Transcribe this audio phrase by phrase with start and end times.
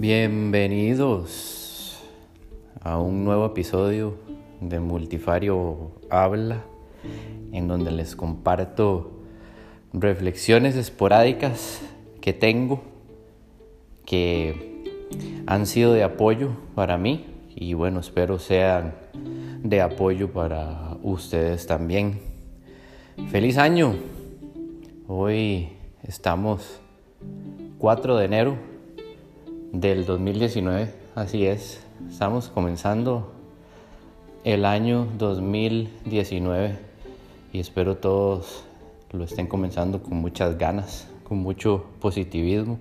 [0.00, 1.98] Bienvenidos
[2.82, 4.14] a un nuevo episodio
[4.60, 6.62] de Multifario Habla,
[7.50, 9.24] en donde les comparto
[9.92, 11.80] reflexiones esporádicas
[12.20, 12.80] que tengo
[14.06, 14.84] que
[15.48, 17.26] han sido de apoyo para mí
[17.56, 18.94] y bueno, espero sean
[19.64, 22.20] de apoyo para ustedes también.
[23.32, 23.96] Feliz año.
[25.08, 25.70] Hoy
[26.04, 26.78] estamos
[27.78, 28.77] 4 de enero
[29.72, 33.32] del 2019, así es, estamos comenzando
[34.44, 36.78] el año 2019
[37.52, 38.64] y espero todos
[39.12, 42.78] lo estén comenzando con muchas ganas, con mucho positivismo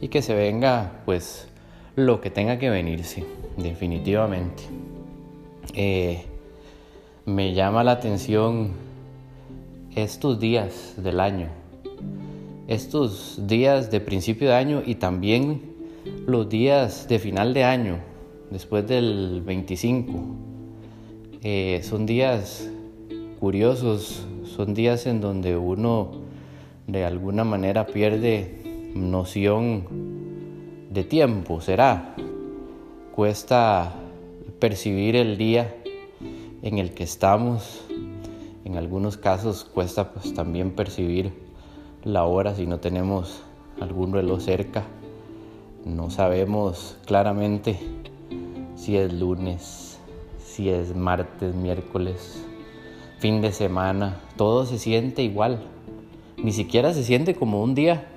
[0.00, 1.46] y que se venga pues
[1.94, 3.24] lo que tenga que venirse,
[3.56, 4.62] definitivamente.
[5.74, 6.24] Eh,
[7.26, 8.72] me llama la atención
[9.94, 11.48] estos días del año,
[12.66, 15.73] estos días de principio de año y también
[16.26, 17.98] los días de final de año,
[18.50, 20.12] después del 25,
[21.42, 22.70] eh, son días
[23.40, 26.12] curiosos, son días en donde uno
[26.86, 28.62] de alguna manera pierde
[28.94, 29.84] noción
[30.90, 32.14] de tiempo, será.
[33.14, 33.94] Cuesta
[34.60, 35.76] percibir el día
[36.62, 37.84] en el que estamos.
[38.64, 41.32] En algunos casos cuesta pues también percibir
[42.02, 43.42] la hora si no tenemos
[43.78, 44.84] algún reloj cerca.
[45.84, 47.78] No sabemos claramente
[48.74, 49.98] si es lunes,
[50.42, 52.42] si es martes, miércoles,
[53.18, 54.18] fin de semana.
[54.36, 55.62] Todo se siente igual.
[56.38, 58.08] Ni siquiera se siente como un día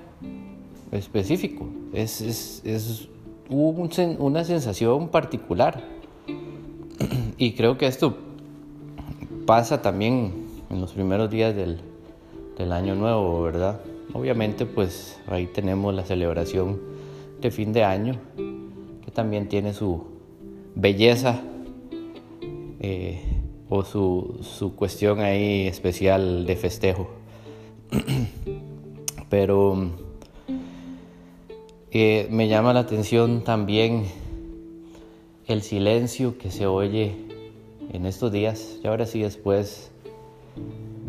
[0.92, 1.68] específico.
[1.92, 3.08] Es,
[3.50, 5.84] una sensación particular.
[7.36, 8.16] Y creo que esto
[9.46, 11.80] pasa también en los primeros días del,
[12.56, 13.80] del año nuevo, ¿verdad?
[14.12, 16.97] Obviamente pues ahí tenemos la celebración
[17.40, 18.14] de fin de año,
[19.04, 20.04] que también tiene su
[20.74, 21.40] belleza
[22.80, 23.22] eh,
[23.68, 27.08] o su, cuestión ahí especial de festejo.
[29.28, 29.90] Pero
[31.90, 34.04] eh, me llama la atención también
[35.46, 37.14] el silencio que se oye
[37.92, 39.90] en estos días, y ahora sí después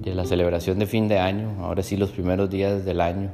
[0.02, 3.32] de la celebración de fin de año, ahora sí los primeros días del año,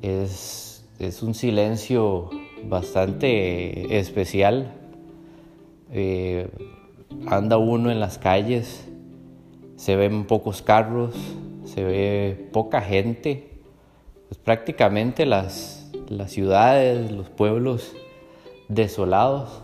[0.00, 2.30] es es un silencio
[2.64, 4.74] bastante especial.
[5.90, 6.48] Eh,
[7.26, 8.88] anda uno en las calles,
[9.76, 11.14] se ven pocos carros,
[11.64, 13.50] se ve poca gente.
[14.28, 17.92] Pues prácticamente las, las ciudades, los pueblos
[18.68, 19.62] desolados.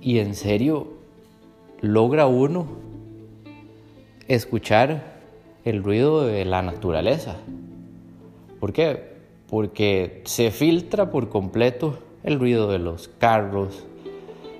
[0.00, 0.94] Y en serio,
[1.80, 2.66] logra uno
[4.28, 5.16] escuchar
[5.64, 7.36] el ruido de la naturaleza.
[8.60, 9.15] ¿Por qué?
[9.48, 13.84] Porque se filtra por completo el ruido de los carros,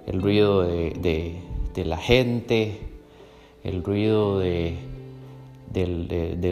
[0.06, 1.42] el ruido de,
[1.74, 2.78] la gente,
[3.64, 4.78] el ruido de,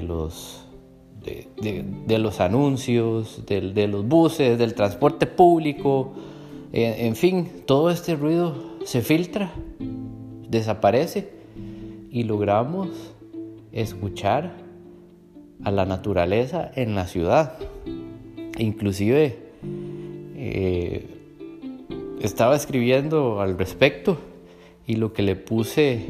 [0.03, 0.65] los,
[2.41, 6.15] anuncios, de, los buses, del transporte público,
[6.73, 9.53] en, en fin, todo este ruido se filtra,
[10.49, 11.31] desaparece
[12.11, 12.89] y logramos
[13.71, 14.56] escuchar
[15.62, 17.59] a la naturaleza en la ciudad.
[18.59, 19.37] Inclusive
[20.37, 21.06] eh,
[22.20, 24.19] estaba escribiendo al respecto
[24.87, 26.06] y lo que le puse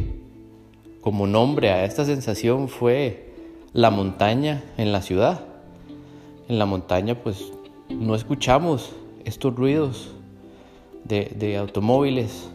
[1.00, 3.32] como nombre a esta sensación fue
[3.72, 5.46] la montaña en la ciudad.
[6.48, 7.52] En la montaña pues
[7.88, 8.94] no escuchamos
[9.24, 10.12] estos ruidos
[11.04, 12.50] de, automóviles,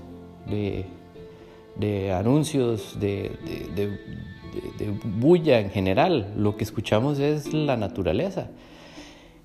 [0.48, 3.32] de, anuncios, de,
[3.76, 6.34] de bulla en general.
[6.38, 8.50] Lo que escuchamos es la naturaleza.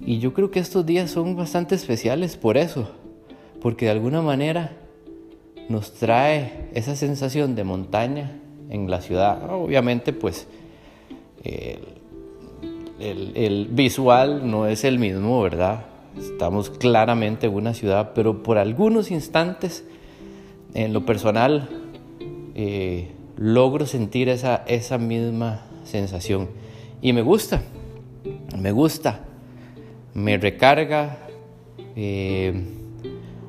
[0.06, 2.90] Y yo creo que estos días son bastante especiales por eso,
[3.62, 4.76] porque de alguna manera
[5.68, 9.50] nos trae esa sensación de montaña en la ciudad.
[9.50, 10.46] Obviamente pues
[12.98, 15.86] el, visual no es el mismo, ¿verdad?
[16.18, 19.84] Estamos claramente en una ciudad, pero por algunos instantes,
[20.74, 21.68] en lo personal,
[22.54, 26.48] eh, logro sentir esa, esa misma sensación.
[27.02, 27.62] Y me gusta,
[28.58, 29.24] me gusta
[30.14, 31.18] me recarga,
[31.96, 32.54] eh,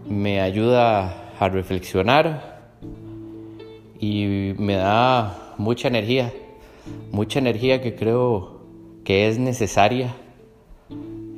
[0.10, 2.74] me ayuda a reflexionar
[4.00, 6.34] y me da mucha energía,
[7.12, 8.62] mucha energía que creo
[9.04, 10.16] que es necesaria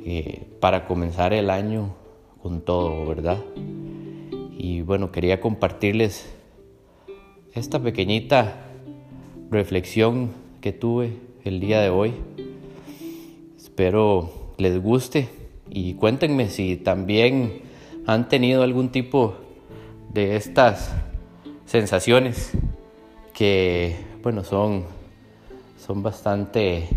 [0.04, 1.94] eh, para comenzar el año
[2.42, 3.38] con todo, ¿verdad?
[4.56, 6.34] Y bueno, quería compartirles
[7.52, 8.64] esta pequeñita
[9.50, 10.30] reflexión
[10.62, 12.14] que tuve el día de hoy.
[13.56, 15.28] Espero les guste
[15.70, 17.62] y cuéntenme si también
[18.06, 19.36] han tenido algún tipo
[20.12, 20.92] de estas
[21.64, 22.52] sensaciones
[23.32, 24.84] que, bueno, son,
[25.78, 26.88] son bastante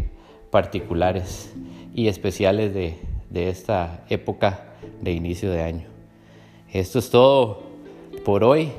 [0.50, 1.54] particulares
[1.94, 2.98] y especiales de,
[3.30, 4.66] de esta época
[5.02, 5.88] de inicio de año.
[6.72, 7.63] Esto es todo
[8.25, 8.72] por hoy.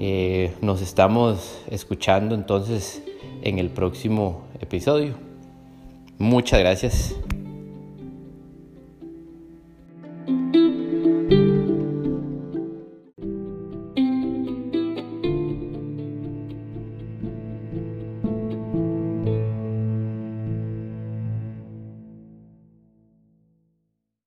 [0.00, 3.02] Eh, nos estamos escuchando entonces
[3.42, 5.14] en el próximo episodio.
[6.18, 7.14] Muchas gracias.